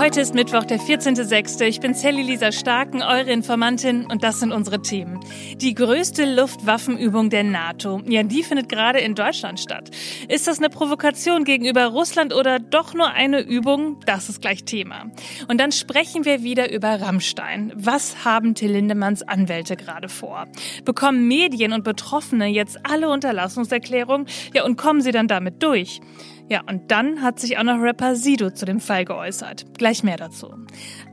[0.00, 1.62] Heute ist Mittwoch, der 14.06.
[1.66, 5.20] Ich bin Sally Lisa Starken, eure Informantin und das sind unsere Themen.
[5.56, 8.00] Die größte Luftwaffenübung der NATO.
[8.06, 9.90] Ja, die findet gerade in Deutschland statt.
[10.26, 14.00] Ist das eine Provokation gegenüber Russland oder doch nur eine Übung?
[14.06, 15.10] Das ist gleich Thema.
[15.48, 17.70] Und dann sprechen wir wieder über Rammstein.
[17.76, 20.46] Was haben Till Lindemanns Anwälte gerade vor?
[20.86, 24.26] Bekommen Medien und Betroffene jetzt alle Unterlassungserklärungen?
[24.54, 26.00] Ja, und kommen sie dann damit durch?
[26.50, 29.66] Ja, und dann hat sich auch noch Rapper Sido zu dem Fall geäußert.
[29.78, 30.52] Gleich mehr dazu.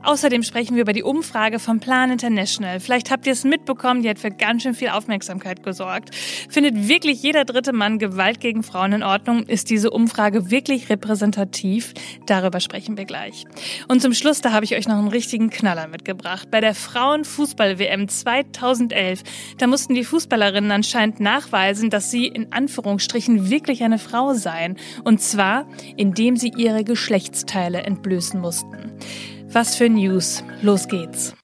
[0.02, 2.80] Außerdem sprechen wir über die Umfrage vom Plan International.
[2.80, 6.12] Vielleicht habt ihr es mitbekommen, die hat für ganz schön viel Aufmerksamkeit gesorgt.
[6.48, 9.44] Findet wirklich jeder dritte Mann Gewalt gegen Frauen in Ordnung?
[9.44, 11.94] Ist diese Umfrage wirklich repräsentativ?
[12.26, 13.44] Darüber sprechen wir gleich.
[13.86, 16.50] Und zum Schluss, da habe ich euch noch einen richtigen Knaller mitgebracht.
[16.50, 19.22] Bei der Frauenfußball-WM 2011,
[19.58, 24.76] da mussten die Fußballerinnen anscheinend nachweisen, dass sie in Anführungsstrichen wirklich eine Frau seien.
[25.04, 28.92] Und zwar, indem sie ihre Geschlechtsteile entblößen mussten.
[29.50, 30.42] Was für News.
[30.62, 31.34] Los geht's.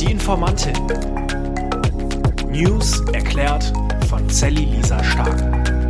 [0.00, 0.74] Die Informantin.
[2.50, 3.72] News erklärt
[4.08, 5.81] von Sally Lisa Stark.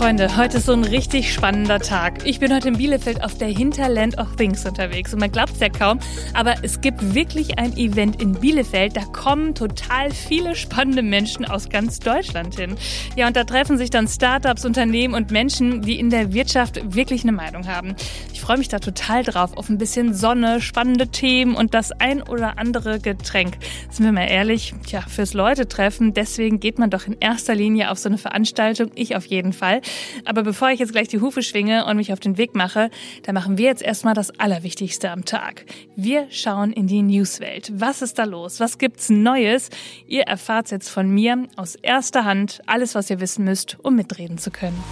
[0.00, 2.24] Freunde, heute ist so ein richtig spannender Tag.
[2.24, 5.60] Ich bin heute in Bielefeld auf der Hinterland of Things unterwegs und man glaubt es
[5.60, 5.98] ja kaum,
[6.32, 8.96] aber es gibt wirklich ein Event in Bielefeld.
[8.96, 12.76] Da kommen total viele spannende Menschen aus ganz Deutschland hin.
[13.14, 17.22] Ja, und da treffen sich dann Startups, Unternehmen und Menschen, die in der Wirtschaft wirklich
[17.24, 17.94] eine Meinung haben.
[18.32, 22.22] Ich freue mich da total drauf auf ein bisschen Sonne, spannende Themen und das ein
[22.22, 23.58] oder andere Getränk.
[23.90, 27.90] Sind wir mal ehrlich, tja, fürs Leute treffen, deswegen geht man doch in erster Linie
[27.90, 28.92] auf so eine Veranstaltung.
[28.94, 29.82] Ich auf jeden Fall.
[30.24, 32.90] Aber bevor ich jetzt gleich die Hufe schwinge und mich auf den Weg mache,
[33.22, 35.64] da machen wir jetzt erstmal das Allerwichtigste am Tag.
[35.96, 37.72] Wir schauen in die Newswelt.
[37.74, 38.60] Was ist da los?
[38.60, 39.70] Was gibt's Neues?
[40.06, 44.38] Ihr erfahrt jetzt von mir aus erster Hand alles, was ihr wissen müsst, um mitreden
[44.38, 44.82] zu können.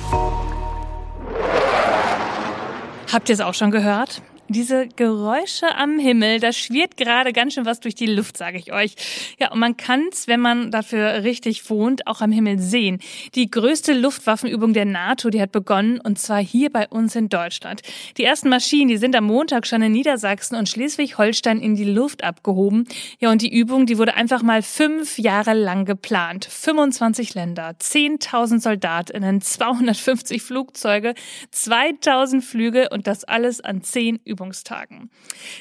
[3.12, 4.22] Habt ihr es auch schon gehört?
[4.50, 8.72] Diese Geräusche am Himmel, da schwirrt gerade ganz schön was durch die Luft, sage ich
[8.72, 8.94] euch.
[9.38, 12.98] Ja, und man kann's, wenn man dafür richtig wohnt, auch am Himmel sehen.
[13.34, 17.82] Die größte Luftwaffenübung der NATO, die hat begonnen, und zwar hier bei uns in Deutschland.
[18.16, 22.24] Die ersten Maschinen, die sind am Montag schon in Niedersachsen und Schleswig-Holstein in die Luft
[22.24, 22.86] abgehoben.
[23.18, 26.46] Ja, und die Übung, die wurde einfach mal fünf Jahre lang geplant.
[26.50, 31.12] 25 Länder, 10.000 Soldatinnen, 250 Flugzeuge,
[31.50, 34.37] 2000 Flüge und das alles an zehn Übungen.
[34.38, 35.10] Übungstagen.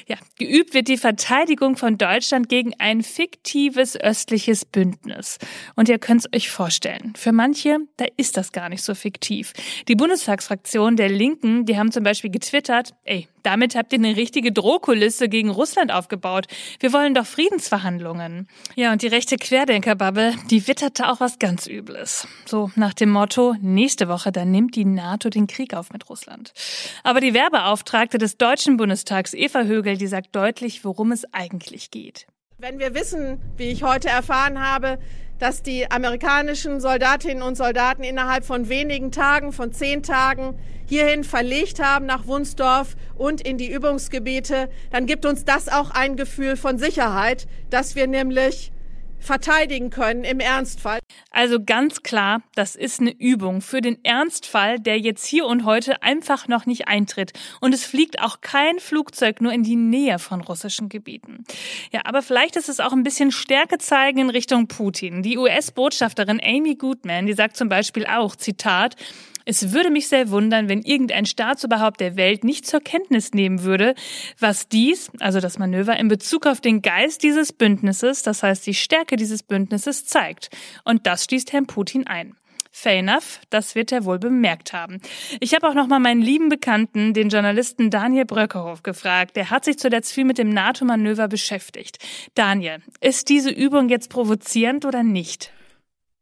[0.06, 5.38] Ja, geübt wird die Verteidigung von Deutschland gegen ein fiktives östliches Bündnis.
[5.74, 9.52] Und ihr könnt es euch vorstellen, für manche, da ist das gar nicht so fiktiv.
[9.88, 14.52] Die Bundestagsfraktion der Linken, die haben zum Beispiel getwittert, ey, damit habt ihr eine richtige
[14.52, 16.46] Drohkulisse gegen Russland aufgebaut.
[16.80, 18.48] Wir wollen doch Friedensverhandlungen.
[18.76, 22.26] Ja, und die rechte Querdenkerbubble, die witterte auch was ganz Übles.
[22.46, 26.52] So nach dem Motto, nächste Woche, dann nimmt die NATO den Krieg auf mit Russland.
[27.02, 32.26] Aber die Werbeauftragte des Deutschen Bundestags, Eva Högel, die sagt deutlich, worum es eigentlich geht.
[32.58, 34.98] Wenn wir wissen, wie ich heute erfahren habe,
[35.38, 41.82] dass die amerikanischen Soldatinnen und Soldaten innerhalb von wenigen Tagen, von zehn Tagen, hierhin verlegt
[41.82, 46.78] haben nach Wunsdorf und in die Übungsgebiete, dann gibt uns das auch ein Gefühl von
[46.78, 48.72] Sicherheit, dass wir nämlich
[49.18, 51.00] verteidigen können im Ernstfall.
[51.30, 56.02] Also ganz klar, das ist eine Übung für den Ernstfall, der jetzt hier und heute
[56.02, 57.32] einfach noch nicht eintritt.
[57.60, 61.44] Und es fliegt auch kein Flugzeug nur in die Nähe von russischen Gebieten.
[61.92, 65.22] Ja, aber vielleicht ist es auch ein bisschen Stärke zeigen in Richtung Putin.
[65.22, 68.96] Die US-Botschafterin Amy Goodman, die sagt zum Beispiel auch, Zitat,
[69.48, 73.94] es würde mich sehr wundern, wenn irgendein Staatsoberhaupt der Welt nicht zur Kenntnis nehmen würde,
[74.38, 78.74] was dies, also das Manöver, in Bezug auf den Geist dieses Bündnisses, das heißt die
[78.74, 80.50] Stärke dieses Bündnisses, zeigt.
[80.84, 82.36] Und das schließt Herrn Putin ein.
[82.70, 85.00] Fair enough, das wird er wohl bemerkt haben.
[85.40, 89.34] Ich habe auch noch mal meinen lieben Bekannten, den Journalisten Daniel Bröckerhoff, gefragt.
[89.34, 91.98] Der hat sich zuletzt viel mit dem NATO-Manöver beschäftigt.
[92.34, 95.52] Daniel, ist diese Übung jetzt provozierend oder nicht?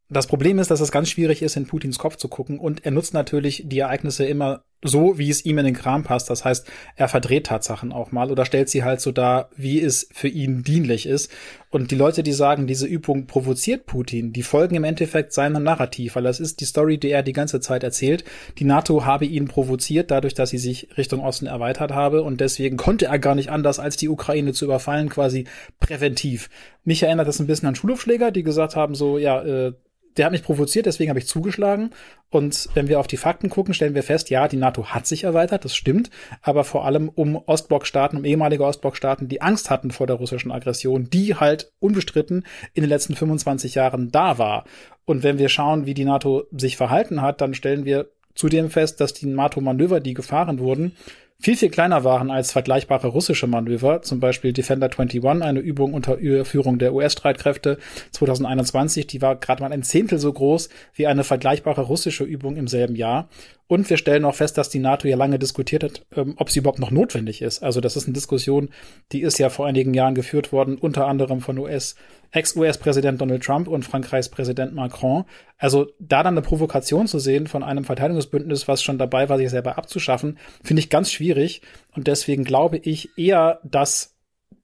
[0.09, 2.91] Das Problem ist, dass es ganz schwierig ist, in Putins Kopf zu gucken und er
[2.91, 6.29] nutzt natürlich die Ereignisse immer so, wie es ihm in den Kram passt.
[6.29, 10.07] Das heißt, er verdreht Tatsachen auch mal oder stellt sie halt so dar, wie es
[10.13, 11.31] für ihn dienlich ist.
[11.71, 16.15] Und die Leute, die sagen, diese Übung provoziert Putin, die folgen im Endeffekt seinem Narrativ,
[16.15, 18.23] weil das ist die Story, die er die ganze Zeit erzählt.
[18.59, 22.77] Die NATO habe ihn provoziert, dadurch, dass sie sich Richtung Osten erweitert habe und deswegen
[22.77, 25.47] konnte er gar nicht anders, als die Ukraine zu überfallen, quasi
[25.79, 26.49] präventiv.
[26.83, 29.73] Mich erinnert das ein bisschen an Schulhofschläger, die gesagt haben, so, ja, äh,
[30.17, 31.91] der hat mich provoziert, deswegen habe ich zugeschlagen.
[32.29, 35.23] Und wenn wir auf die Fakten gucken, stellen wir fest, ja, die NATO hat sich
[35.23, 36.09] erweitert, das stimmt,
[36.41, 41.09] aber vor allem um Ostblockstaaten, um ehemalige Ostblockstaaten, die Angst hatten vor der russischen Aggression,
[41.09, 44.65] die halt unbestritten in den letzten 25 Jahren da war.
[45.05, 49.01] Und wenn wir schauen, wie die NATO sich verhalten hat, dann stellen wir zudem fest,
[49.01, 50.93] dass die NATO-Manöver, die gefahren wurden,
[51.39, 56.17] viel, viel kleiner waren als vergleichbare russische Manöver, zum Beispiel Defender 21, eine Übung unter
[56.45, 57.77] Führung der US-Streitkräfte
[58.11, 62.67] 2021, die war gerade mal ein Zehntel so groß wie eine vergleichbare russische Übung im
[62.67, 63.29] selben Jahr.
[63.67, 66.59] Und wir stellen auch fest, dass die NATO ja lange diskutiert hat, ähm, ob sie
[66.59, 67.61] überhaupt noch notwendig ist.
[67.61, 68.69] Also das ist eine Diskussion,
[69.11, 71.95] die ist ja vor einigen Jahren geführt worden, unter anderem von US,
[72.31, 75.25] Ex-US-Präsident Donald Trump und Frankreichs Präsident Macron.
[75.57, 79.49] Also da dann eine Provokation zu sehen von einem Verteidigungsbündnis, was schon dabei war, sich
[79.49, 81.61] selber abzuschaffen, finde ich ganz schwierig.
[81.93, 84.15] Und deswegen glaube ich eher, dass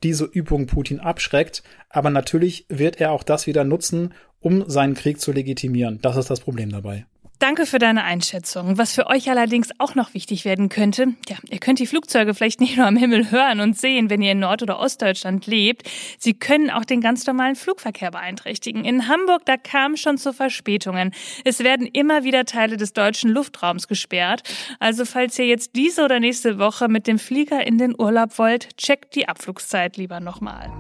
[0.02, 1.64] diese Übung Putin abschreckt.
[1.90, 6.00] Aber natürlich wird er auch das wieder nutzen, um seinen Krieg zu legitimieren.
[6.02, 7.06] Das ist das Problem dabei.
[7.44, 8.78] Danke für deine Einschätzung.
[8.78, 12.62] Was für euch allerdings auch noch wichtig werden könnte, ja, ihr könnt die Flugzeuge vielleicht
[12.62, 15.84] nicht nur am Himmel hören und sehen, wenn ihr in Nord- oder Ostdeutschland lebt.
[16.18, 18.86] Sie können auch den ganz normalen Flugverkehr beeinträchtigen.
[18.86, 21.14] In Hamburg, da kam schon zu Verspätungen.
[21.44, 24.44] Es werden immer wieder Teile des deutschen Luftraums gesperrt.
[24.80, 28.78] Also falls ihr jetzt diese oder nächste Woche mit dem Flieger in den Urlaub wollt,
[28.78, 30.72] checkt die Abflugszeit lieber nochmal.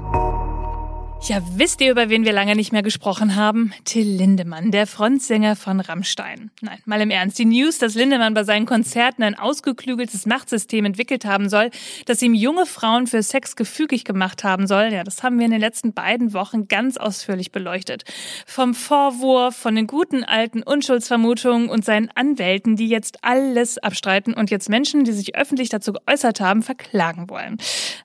[1.25, 3.73] Ja, wisst ihr, über wen wir lange nicht mehr gesprochen haben?
[3.85, 6.51] Till Lindemann, der Frontsänger von Rammstein.
[6.59, 7.39] Nein, mal im Ernst.
[7.39, 11.69] Die News, dass Lindemann bei seinen Konzerten ein ausgeklügeltes Machtsystem entwickelt haben soll,
[12.07, 15.51] das ihm junge Frauen für Sex gefügig gemacht haben soll, ja, das haben wir in
[15.51, 18.03] den letzten beiden Wochen ganz ausführlich beleuchtet.
[18.45, 24.51] Vom Vorwurf, von den guten alten Unschuldsvermutungen und seinen Anwälten, die jetzt alles abstreiten und
[24.51, 27.55] jetzt Menschen, die sich öffentlich dazu geäußert haben, verklagen wollen.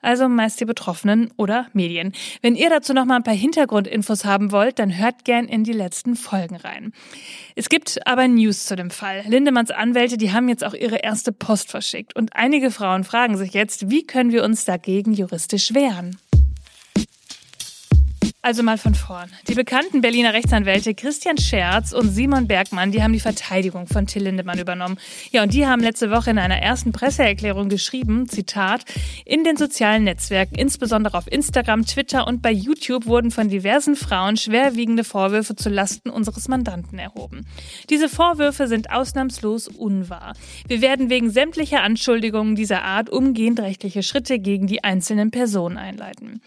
[0.03, 2.13] Also meist die Betroffenen oder Medien.
[2.43, 5.73] Wenn ihr dazu noch mal ein paar Hintergrundinfos haben wollt, dann hört gern in die
[5.73, 6.93] letzten Folgen rein.
[7.57, 9.25] Es gibt aber News zu dem Fall.
[9.27, 12.15] Lindemanns Anwälte, die haben jetzt auch ihre erste Post verschickt.
[12.15, 16.17] Und einige Frauen fragen sich jetzt, wie können wir uns dagegen juristisch wehren?
[18.41, 19.29] Also mal von vorn.
[19.49, 24.23] Die bekannten Berliner Rechtsanwälte Christian Scherz und Simon Bergmann, die haben die Verteidigung von Till
[24.23, 24.97] Lindemann übernommen.
[25.33, 28.85] Ja, und die haben letzte Woche in einer ersten Presseerklärung geschrieben, Zitat,
[29.25, 34.37] in den sozialen Netzwerken, insbesondere auf Instagram, Twitter und bei YouTube wurden von diversen Frauen
[34.37, 37.45] schwerwiegende Vorwürfe zu Lasten unseres Mandanten erhoben.
[37.91, 40.35] Diese Vorwürfe sind ausnahmslos unwahr.
[40.69, 46.41] Wir werden wegen sämtlicher Anschuldigungen dieser Art umgehend rechtliche Schritte gegen die einzelnen Personen einleiten.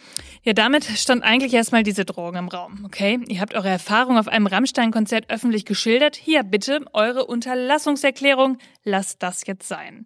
[0.44, 3.20] Ja, damit stand eigentlich erstmal diese Drohung im Raum, okay?
[3.28, 6.16] Ihr habt eure Erfahrung auf einem Rammstein-Konzert öffentlich geschildert.
[6.16, 8.58] Hier bitte eure Unterlassungserklärung.
[8.84, 10.06] Lasst das jetzt sein.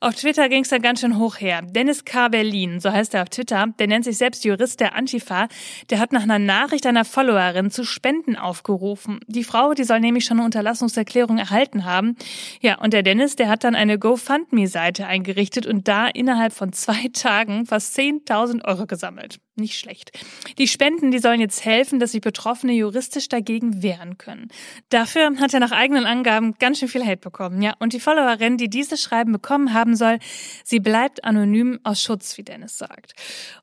[0.00, 1.62] Auf Twitter ging es dann ganz schön hoch her.
[1.62, 2.28] Dennis K.
[2.28, 5.48] Berlin, so heißt er auf Twitter, der nennt sich selbst Jurist der Antifa,
[5.90, 9.20] der hat nach einer Nachricht einer Followerin zu Spenden aufgerufen.
[9.26, 12.16] Die Frau, die soll nämlich schon eine Unterlassungserklärung erhalten haben.
[12.60, 17.08] Ja, und der Dennis, der hat dann eine GoFundMe-Seite eingerichtet und da innerhalb von zwei
[17.12, 19.38] Tagen fast 10.000 Euro gesammelt.
[19.58, 20.12] Nicht schlecht.
[20.58, 24.48] Die Spenden, die sollen jetzt helfen, dass sich Betroffene juristisch dagegen wehren können.
[24.88, 27.60] Dafür hat er nach eigenen Angaben ganz schön viel Hate bekommen.
[27.60, 30.20] Ja, und die Followerin, die dieses Schreiben bekommen haben soll,
[30.62, 33.14] sie bleibt anonym aus Schutz, wie Dennis sagt.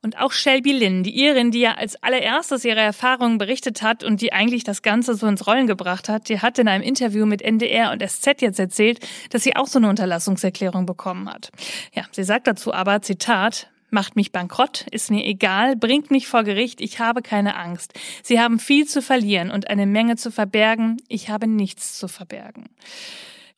[0.01, 4.19] Und auch Shelby Lynn, die Irin, die ja als allererstes ihre Erfahrungen berichtet hat und
[4.19, 7.41] die eigentlich das Ganze so ins Rollen gebracht hat, die hat in einem Interview mit
[7.41, 9.00] NDR und SZ jetzt erzählt,
[9.30, 11.51] dass sie auch so eine Unterlassungserklärung bekommen hat.
[11.94, 16.44] Ja, sie sagt dazu aber, Zitat, Macht mich bankrott, ist mir egal, bringt mich vor
[16.44, 17.94] Gericht, ich habe keine Angst.
[18.24, 22.65] Sie haben viel zu verlieren und eine Menge zu verbergen, ich habe nichts zu verbergen.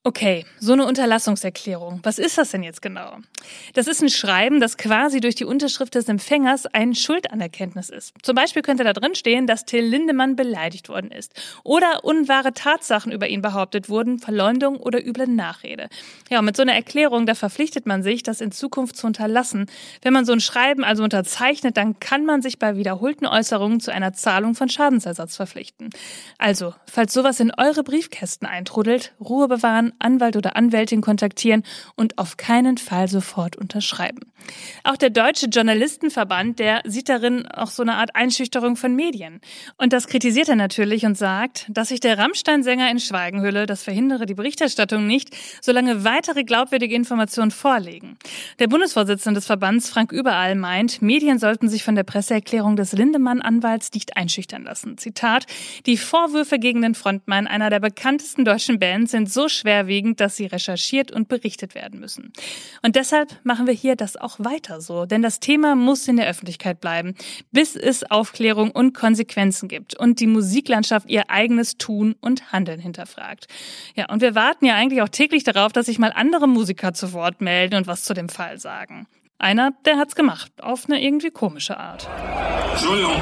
[0.03, 1.99] Okay, so eine Unterlassungserklärung.
[2.03, 3.17] Was ist das denn jetzt genau?
[3.73, 8.13] Das ist ein Schreiben, das quasi durch die Unterschrift des Empfängers ein Schuldanerkenntnis ist.
[8.21, 11.33] Zum Beispiel könnte da drin stehen, dass Till Lindemann beleidigt worden ist
[11.66, 15.89] oder unwahre Tatsachen über ihn behauptet wurden, Verleumdung oder üble Nachrede.
[16.30, 19.66] Ja, und mit so einer Erklärung, da verpflichtet man sich, das in Zukunft zu unterlassen.
[20.04, 23.92] Wenn man so ein Schreiben also unterzeichnet, dann kann man sich bei wiederholten Äußerungen zu
[23.92, 25.89] einer Zahlung von Schadensersatz verpflichten.
[26.37, 31.63] Also, falls sowas in eure Briefkästen eintrudelt, Ruhe bewahren, Anwalt oder Anwältin kontaktieren
[31.95, 34.21] und auf keinen Fall sofort unterschreiben.
[34.83, 39.42] Auch der Deutsche Journalistenverband, der sieht darin auch so eine Art Einschüchterung von Medien.
[39.77, 43.83] Und das kritisiert er natürlich und sagt, dass sich der Rammstein-Sänger in Schweigen hülle, das
[43.83, 48.18] verhindere die Berichterstattung nicht, solange weitere glaubwürdige Informationen vorliegen.
[48.59, 53.92] Der Bundesvorsitzende des Verbands, Frank Überall, meint, Medien sollten sich von der Presseerklärung des Lindemann-Anwalts
[53.94, 54.97] nicht einschüchtern lassen.
[54.97, 55.45] Zitat,
[55.85, 60.46] die Vorwürfe gegen den Frontmann einer der bekanntesten deutschen Bands sind so schwerwiegend, dass sie
[60.46, 62.34] recherchiert und berichtet werden müssen.
[62.81, 66.28] Und deshalb machen wir hier das auch weiter so, denn das Thema muss in der
[66.28, 67.16] Öffentlichkeit bleiben,
[67.52, 73.48] bis es Aufklärung und Konsequenzen gibt und die Musiklandschaft ihr eigenes Tun und Handeln hinterfragt.
[73.96, 77.14] Ja, und wir warten ja eigentlich auch täglich darauf, dass sich mal andere Musiker zu
[77.14, 79.07] Wort melden und was zu dem Fall sagen.
[79.40, 82.10] Einer, der hat's gemacht, auf eine irgendwie komische Art.
[82.72, 83.22] Entschuldigung,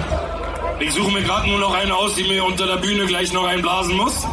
[0.80, 3.46] ich suche mir gerade nur noch eine aus, die mir unter der Bühne gleich noch
[3.46, 4.26] einblasen muss.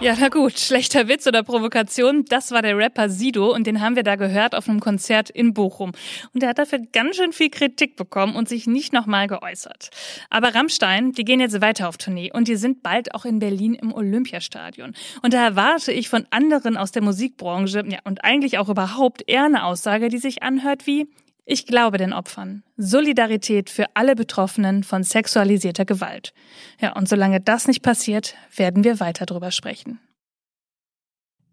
[0.00, 3.94] Ja, na gut, schlechter Witz oder Provokation, das war der Rapper Sido und den haben
[3.94, 5.92] wir da gehört auf einem Konzert in Bochum.
[6.34, 9.90] Und der hat dafür ganz schön viel Kritik bekommen und sich nicht nochmal geäußert.
[10.30, 13.74] Aber Rammstein, die gehen jetzt weiter auf Tournee und die sind bald auch in Berlin
[13.74, 14.94] im Olympiastadion.
[15.22, 19.44] Und da erwarte ich von anderen aus der Musikbranche, ja, und eigentlich auch überhaupt eher
[19.44, 21.06] eine Aussage, die sich anhört wie,
[21.44, 22.62] ich glaube den Opfern.
[22.76, 26.32] Solidarität für alle Betroffenen von sexualisierter Gewalt.
[26.80, 30.00] Ja, und solange das nicht passiert, werden wir weiter drüber sprechen.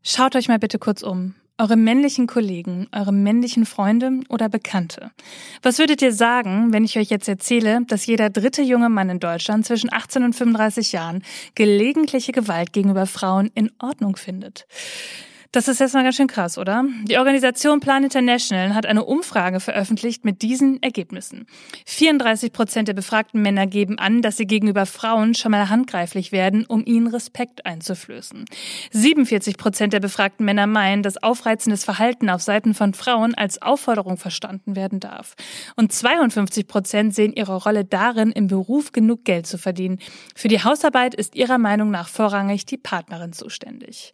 [0.04, 1.36] Schaut euch mal bitte kurz um.
[1.58, 5.12] Eure männlichen Kollegen, eure männlichen Freunde oder Bekannte.
[5.62, 9.20] Was würdet ihr sagen, wenn ich euch jetzt erzähle, dass jeder dritte junge Mann in
[9.20, 11.22] Deutschland zwischen 18 und 35 Jahren
[11.54, 14.66] gelegentliche Gewalt gegenüber Frauen in Ordnung findet?
[15.54, 16.86] Das ist erstmal ganz schön krass, oder?
[17.04, 21.46] Die Organisation Plan International hat eine Umfrage veröffentlicht mit diesen Ergebnissen.
[21.88, 26.66] 34 Prozent der befragten Männer geben an, dass sie gegenüber Frauen schon mal handgreiflich werden,
[26.66, 28.46] um ihnen Respekt einzuflößen.
[28.92, 34.16] 47 Prozent der befragten Männer meinen, dass aufreizendes Verhalten auf Seiten von Frauen als Aufforderung
[34.16, 35.36] verstanden werden darf.
[35.76, 40.00] Und 52 Prozent sehen ihre Rolle darin, im Beruf genug Geld zu verdienen.
[40.34, 44.14] Für die Hausarbeit ist ihrer Meinung nach vorrangig die Partnerin zuständig.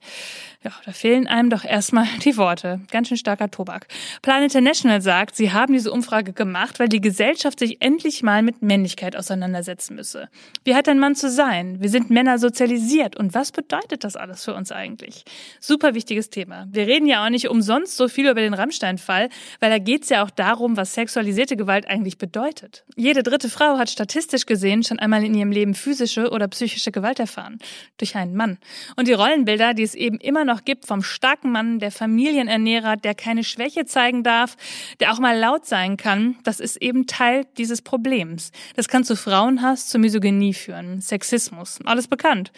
[0.63, 2.81] Ja, da fehlen einem doch erstmal die Worte.
[2.91, 3.87] Ganz schön starker Tobak.
[4.21, 8.61] Plan International sagt, sie haben diese Umfrage gemacht, weil die Gesellschaft sich endlich mal mit
[8.61, 10.29] Männlichkeit auseinandersetzen müsse.
[10.63, 11.81] Wie hat ein Mann zu sein?
[11.81, 13.15] Wir sind Männer sozialisiert.
[13.15, 15.23] Und was bedeutet das alles für uns eigentlich?
[15.59, 16.67] Super wichtiges Thema.
[16.71, 19.29] Wir reden ja auch nicht umsonst so viel über den Rammstein-Fall,
[19.59, 22.83] weil da geht es ja auch darum, was sexualisierte Gewalt eigentlich bedeutet.
[22.95, 27.19] Jede dritte Frau hat statistisch gesehen schon einmal in ihrem Leben physische oder psychische Gewalt
[27.19, 27.59] erfahren.
[27.97, 28.57] Durch einen Mann.
[28.95, 33.15] Und die Rollenbilder, die es eben immer noch gibt vom starken Mann, der Familienernährer, der
[33.15, 34.55] keine Schwäche zeigen darf,
[34.99, 38.51] der auch mal laut sein kann, das ist eben Teil dieses Problems.
[38.75, 42.51] Das kann zu Frauenhass, zu Misogynie führen, Sexismus, alles bekannt.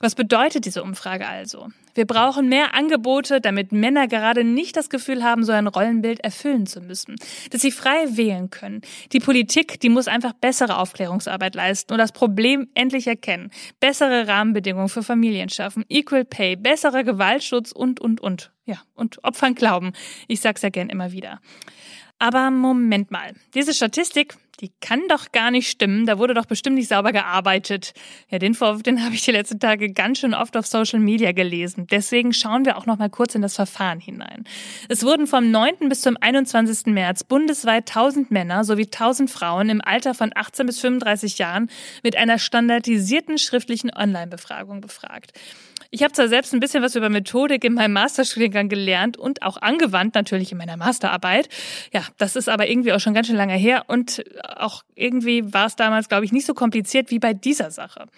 [0.00, 1.68] Was bedeutet diese Umfrage also?
[1.96, 6.66] Wir brauchen mehr Angebote, damit Männer gerade nicht das Gefühl haben, so ein Rollenbild erfüllen
[6.66, 7.16] zu müssen.
[7.50, 8.82] Dass sie frei wählen können.
[9.12, 13.50] Die Politik, die muss einfach bessere Aufklärungsarbeit leisten und das Problem endlich erkennen.
[13.80, 18.52] Bessere Rahmenbedingungen für Familien schaffen, Equal Pay, besserer Gewaltschutz und, und, und.
[18.66, 19.92] Ja, und Opfern glauben.
[20.28, 21.40] Ich sag's ja gern immer wieder.
[22.18, 23.32] Aber Moment mal.
[23.54, 26.06] Diese Statistik, die kann doch gar nicht stimmen.
[26.06, 27.92] Da wurde doch bestimmt nicht sauber gearbeitet.
[28.30, 31.32] Ja, den Vorwurf, den habe ich die letzten Tage ganz schön oft auf Social Media
[31.32, 31.86] gelesen.
[31.90, 34.44] Deswegen schauen wir auch noch mal kurz in das Verfahren hinein.
[34.88, 35.88] Es wurden vom 9.
[35.88, 36.86] bis zum 21.
[36.86, 41.70] März bundesweit 1000 Männer sowie 1000 Frauen im Alter von 18 bis 35 Jahren
[42.02, 45.32] mit einer standardisierten schriftlichen Online-Befragung befragt.
[45.96, 49.56] Ich habe zwar selbst ein bisschen was über Methodik in meinem Masterstudiengang gelernt und auch
[49.56, 51.48] angewandt natürlich in meiner Masterarbeit.
[51.90, 55.64] Ja, das ist aber irgendwie auch schon ganz schön lange her und auch irgendwie war
[55.64, 58.08] es damals, glaube ich, nicht so kompliziert wie bei dieser Sache.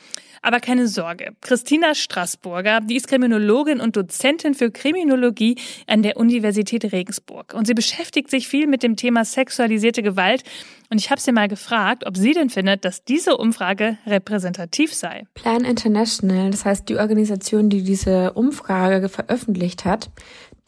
[0.43, 1.33] Aber keine Sorge.
[1.41, 7.55] Christina Straßburger, die ist Kriminologin und Dozentin für Kriminologie an der Universität Regensburg.
[7.55, 10.45] Und sie beschäftigt sich viel mit dem Thema sexualisierte Gewalt.
[10.91, 15.27] Und ich habe sie mal gefragt, ob sie denn findet, dass diese Umfrage repräsentativ sei.
[15.35, 20.11] Plan International, das heißt die Organisation, die diese Umfrage veröffentlicht hat,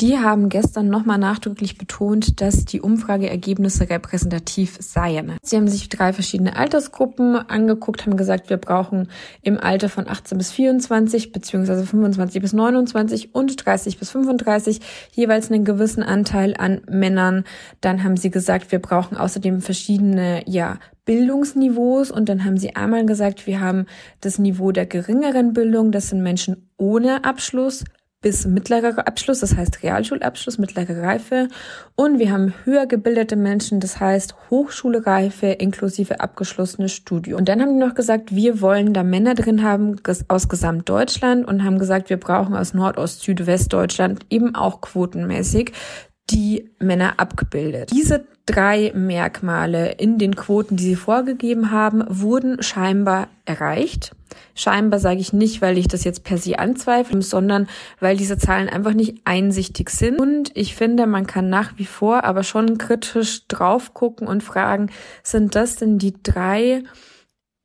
[0.01, 5.37] die haben gestern nochmal nachdrücklich betont, dass die Umfrageergebnisse repräsentativ seien.
[5.43, 9.09] Sie haben sich drei verschiedene Altersgruppen angeguckt, haben gesagt, wir brauchen
[9.43, 14.81] im Alter von 18 bis 24 beziehungsweise 25 bis 29 und 30 bis 35
[15.13, 17.45] jeweils einen gewissen Anteil an Männern.
[17.81, 23.05] Dann haben sie gesagt, wir brauchen außerdem verschiedene, ja, Bildungsniveaus und dann haben sie einmal
[23.05, 23.87] gesagt, wir haben
[24.21, 27.85] das Niveau der geringeren Bildung, das sind Menschen ohne Abschluss,
[28.23, 31.49] bis mittlerer Abschluss, das heißt Realschulabschluss, mittlere Reife.
[31.97, 37.39] Und wir haben höher gebildete Menschen, das heißt Hochschulreife inklusive abgeschlossenes Studium.
[37.39, 39.97] Und dann haben die noch gesagt, wir wollen da Männer drin haben
[40.29, 45.73] aus Gesamtdeutschland und haben gesagt, wir brauchen aus Nordost, Südwestdeutschland eben auch quotenmäßig
[46.31, 47.91] die Männer abgebildet.
[47.93, 54.13] Diese drei Merkmale in den Quoten, die sie vorgegeben haben, wurden scheinbar erreicht.
[54.55, 57.69] Scheinbar sage ich nicht, weil ich das jetzt per se anzweifle, sondern
[57.99, 60.21] weil diese Zahlen einfach nicht einsichtig sind.
[60.21, 64.91] Und ich finde, man kann nach wie vor aber schon kritisch drauf gucken und fragen,
[65.23, 66.83] sind das denn die drei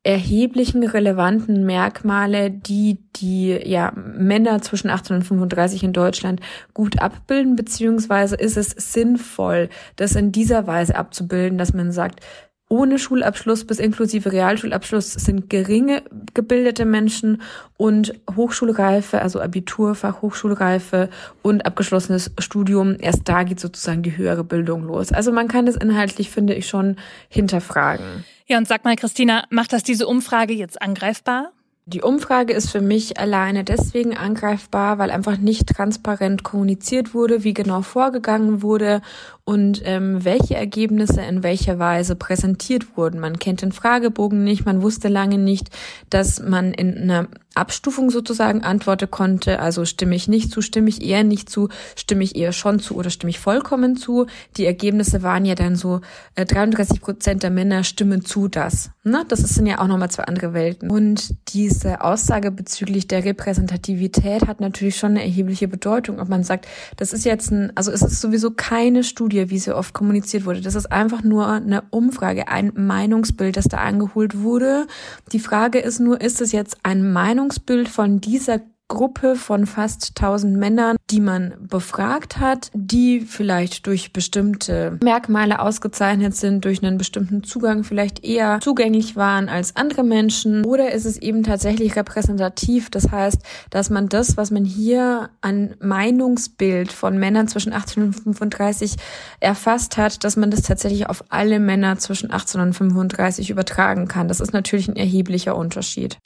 [0.05, 6.41] erheblichen relevanten Merkmale, die die ja, Männer zwischen 18 und 35 in Deutschland
[6.75, 12.19] gut abbilden, beziehungsweise ist es sinnvoll, das in dieser Weise abzubilden, dass man sagt,
[12.67, 16.01] ohne Schulabschluss bis inklusive Realschulabschluss sind geringe
[16.34, 17.41] gebildete Menschen
[17.77, 21.10] und Hochschulreife, also Abitur, Fachhochschulreife
[21.43, 25.12] und abgeschlossenes Studium, erst da geht sozusagen die höhere Bildung los.
[25.12, 26.95] Also man kann das inhaltlich, finde ich, schon
[27.29, 28.25] hinterfragen.
[28.48, 31.51] Ja, und sag mal, Christina, macht das diese Umfrage jetzt angreifbar?
[31.88, 37.53] Die Umfrage ist für mich alleine deswegen angreifbar, weil einfach nicht transparent kommuniziert wurde, wie
[37.53, 39.03] genau vorgegangen wurde
[39.45, 43.19] und ähm, welche Ergebnisse in welcher Weise präsentiert wurden.
[43.19, 45.69] Man kennt den Fragebogen nicht, man wusste lange nicht,
[46.09, 49.59] dass man in einer Abstufung sozusagen antworten konnte.
[49.59, 52.95] Also stimme ich nicht zu, stimme ich eher nicht zu, stimme ich eher schon zu
[52.95, 54.25] oder stimme ich vollkommen zu.
[54.57, 56.01] Die Ergebnisse waren ja dann so,
[56.35, 58.91] äh, 33 Prozent der Männer stimmen zu das.
[59.03, 59.23] Ne?
[59.27, 60.89] Das sind ja auch nochmal zwei andere Welten.
[60.89, 66.19] Und diese Aussage bezüglich der Repräsentativität hat natürlich schon eine erhebliche Bedeutung.
[66.19, 69.75] Ob man sagt, das ist jetzt ein, also es ist sowieso keine Studie, wie so
[69.75, 70.62] oft kommuniziert wurde.
[70.62, 74.88] Das ist einfach nur eine Umfrage, ein Meinungsbild, das da angeholt wurde.
[75.32, 80.58] Die Frage ist nur, ist es jetzt ein Meinungsbild von dieser Gruppe von fast 1000
[80.58, 87.44] Männern, die man befragt hat, die vielleicht durch bestimmte Merkmale ausgezeichnet sind, durch einen bestimmten
[87.44, 90.63] Zugang vielleicht eher zugänglich waren als andere Menschen.
[90.65, 92.92] Oder ist es eben tatsächlich repräsentativ?
[92.92, 98.13] Das heißt, dass man das, was man hier an Meinungsbild von Männern zwischen 18 und
[98.13, 98.98] 35
[99.39, 104.27] erfasst hat, dass man das tatsächlich auf alle Männer zwischen 18 und 35 übertragen kann.
[104.27, 106.20] Das ist natürlich ein erheblicher Unterschied.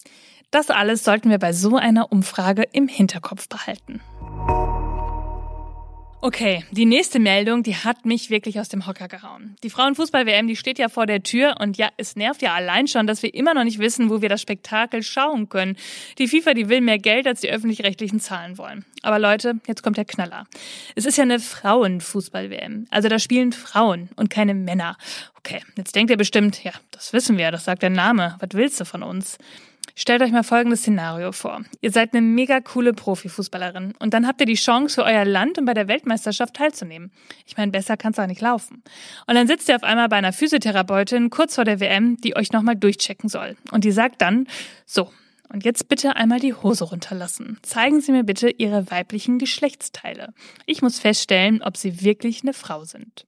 [0.51, 4.01] Das alles sollten wir bei so einer Umfrage im Hinterkopf behalten.
[6.21, 9.55] Okay, die nächste Meldung, die hat mich wirklich aus dem Hocker gehauen.
[9.63, 13.07] Die Frauenfußball-WM, die steht ja vor der Tür und ja, es nervt ja allein schon,
[13.07, 15.77] dass wir immer noch nicht wissen, wo wir das Spektakel schauen können.
[16.17, 18.83] Die FIFA, die will mehr Geld, als die öffentlich-rechtlichen zahlen wollen.
[19.01, 20.45] Aber Leute, jetzt kommt der Knaller.
[20.95, 22.87] Es ist ja eine Frauenfußball-WM.
[22.89, 24.97] Also da spielen Frauen und keine Männer.
[25.37, 28.35] Okay, jetzt denkt ihr bestimmt, ja, das wissen wir, das sagt der Name.
[28.39, 29.37] Was willst du von uns?
[29.95, 31.61] Stellt euch mal folgendes Szenario vor.
[31.81, 35.57] Ihr seid eine mega coole Profifußballerin und dann habt ihr die Chance für euer Land
[35.57, 37.11] und bei der Weltmeisterschaft teilzunehmen.
[37.45, 38.83] Ich meine, besser kann es auch nicht laufen.
[39.27, 42.51] Und dann sitzt ihr auf einmal bei einer Physiotherapeutin kurz vor der WM, die euch
[42.51, 43.57] nochmal durchchecken soll.
[43.71, 44.47] Und die sagt dann,
[44.85, 45.11] so,
[45.51, 47.57] und jetzt bitte einmal die Hose runterlassen.
[47.63, 50.33] Zeigen Sie mir bitte Ihre weiblichen Geschlechtsteile.
[50.65, 53.25] Ich muss feststellen, ob Sie wirklich eine Frau sind.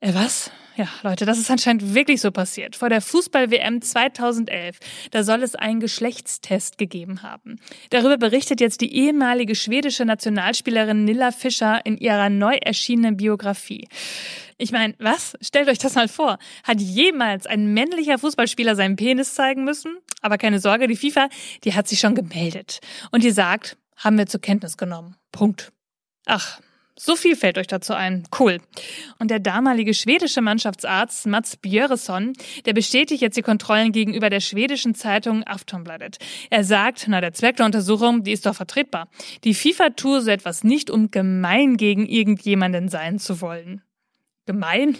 [0.00, 0.50] Äh, was?
[0.76, 2.74] Ja, Leute, das ist anscheinend wirklich so passiert.
[2.74, 4.78] Vor der Fußball-WM 2011,
[5.10, 7.60] da soll es einen Geschlechtstest gegeben haben.
[7.90, 13.88] Darüber berichtet jetzt die ehemalige schwedische Nationalspielerin Nilla Fischer in ihrer neu erschienenen Biografie.
[14.56, 15.36] Ich meine, was?
[15.42, 16.38] Stellt euch das mal vor.
[16.64, 19.98] Hat jemals ein männlicher Fußballspieler seinen Penis zeigen müssen?
[20.22, 21.28] Aber keine Sorge, die FIFA,
[21.64, 22.80] die hat sich schon gemeldet.
[23.10, 25.16] Und die sagt, haben wir zur Kenntnis genommen.
[25.30, 25.72] Punkt.
[26.24, 26.60] Ach,
[27.02, 28.24] so viel fällt euch dazu ein.
[28.38, 28.58] Cool.
[29.18, 32.34] Und der damalige schwedische Mannschaftsarzt Mats Björesson,
[32.66, 36.18] der bestätigt jetzt die Kontrollen gegenüber der schwedischen Zeitung Aftonbladet.
[36.50, 39.08] Er sagt, na, der Zweck der Untersuchung, die ist doch vertretbar.
[39.44, 43.80] Die FIFA tue so etwas nicht, um gemein gegen irgendjemanden sein zu wollen.
[44.44, 44.98] Gemein?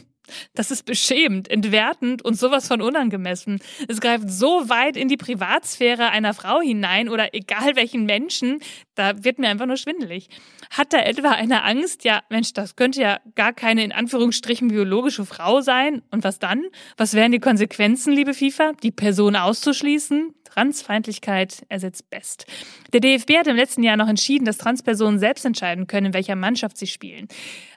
[0.55, 3.61] Das ist beschämend, entwertend und sowas von unangemessen.
[3.89, 8.61] Es greift so weit in die Privatsphäre einer Frau hinein oder egal welchen Menschen,
[8.95, 10.29] da wird mir einfach nur schwindelig.
[10.71, 12.05] Hat da etwa eine Angst?
[12.05, 16.03] Ja, Mensch, das könnte ja gar keine in Anführungsstrichen biologische Frau sein.
[16.11, 16.65] Und was dann?
[16.97, 18.73] Was wären die Konsequenzen, liebe FIFA?
[18.83, 20.35] Die Person auszuschließen?
[20.53, 22.47] Transfeindlichkeit ersetzt Best.
[22.93, 26.37] Der DFB hat im letzten Jahr noch entschieden, dass Transpersonen selbst entscheiden können, in welcher
[26.37, 27.29] Mannschaft sie spielen.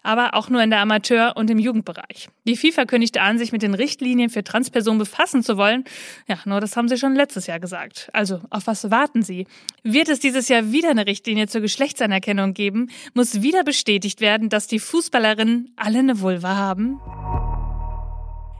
[0.01, 2.29] Aber auch nur in der Amateur- und im Jugendbereich.
[2.45, 5.85] Die FIFA kündigte an, sich mit den Richtlinien für Transpersonen befassen zu wollen.
[6.27, 8.09] Ja, nur das haben sie schon letztes Jahr gesagt.
[8.11, 9.47] Also, auf was warten Sie?
[9.83, 12.89] Wird es dieses Jahr wieder eine Richtlinie zur Geschlechtsanerkennung geben?
[13.13, 16.99] Muss wieder bestätigt werden, dass die Fußballerinnen alle eine Vulva haben?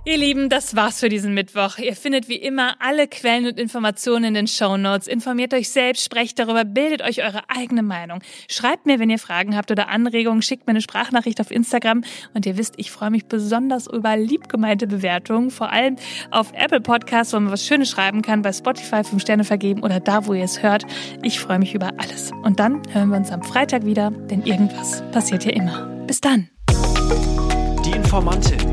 [0.05, 1.77] Ihr Lieben, das war's für diesen Mittwoch.
[1.77, 5.07] Ihr findet wie immer alle Quellen und Informationen in den Show Notes.
[5.07, 8.19] Informiert euch selbst, sprecht darüber, bildet euch eure eigene Meinung.
[8.49, 12.03] Schreibt mir, wenn ihr Fragen habt oder Anregungen, schickt mir eine Sprachnachricht auf Instagram.
[12.33, 15.95] Und ihr wisst, ich freue mich besonders über liebgemeinte Bewertungen, vor allem
[16.31, 20.01] auf Apple Podcasts, wo man was Schönes schreiben kann, bei Spotify fünf Sterne vergeben oder
[20.01, 20.83] da, wo ihr es hört.
[21.21, 22.33] Ich freue mich über alles.
[22.43, 25.85] Und dann hören wir uns am Freitag wieder, denn irgendwas passiert ja immer.
[26.07, 26.49] Bis dann.
[27.85, 28.72] Die Informantin.